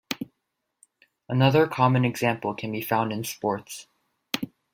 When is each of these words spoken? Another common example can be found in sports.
Another 1.29 1.67
common 1.67 2.05
example 2.05 2.55
can 2.55 2.71
be 2.71 2.81
found 2.81 3.13
in 3.13 3.23
sports. 3.23 3.85